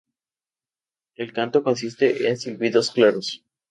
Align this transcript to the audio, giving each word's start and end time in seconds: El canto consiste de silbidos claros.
El 1.15 1.31
canto 1.31 1.61
consiste 1.61 2.11
de 2.13 2.35
silbidos 2.35 2.89
claros. 2.89 3.45